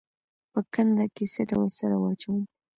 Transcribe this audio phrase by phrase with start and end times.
[0.51, 2.39] په کنده کې څه ډول سره واچوم؟